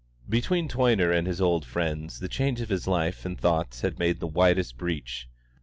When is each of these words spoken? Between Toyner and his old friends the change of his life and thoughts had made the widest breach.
Between 0.27 0.67
Toyner 0.67 1.11
and 1.11 1.27
his 1.27 1.39
old 1.39 1.63
friends 1.63 2.21
the 2.21 2.27
change 2.27 2.59
of 2.59 2.69
his 2.69 2.87
life 2.87 3.23
and 3.23 3.39
thoughts 3.39 3.81
had 3.81 3.99
made 3.99 4.19
the 4.19 4.25
widest 4.25 4.75
breach. 4.75 5.29